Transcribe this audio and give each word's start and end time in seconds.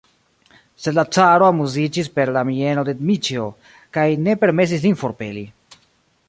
Sed 0.85 0.95
la 0.99 1.03
caro 1.17 1.49
amuziĝis 1.49 2.09
per 2.15 2.31
la 2.37 2.43
mieno 2.47 2.85
de 2.87 2.97
Dmiĉjo 3.03 3.45
kaj 3.99 4.07
ne 4.29 4.35
permesis 4.45 4.89
lin 4.89 4.99
forpeli. 5.05 5.47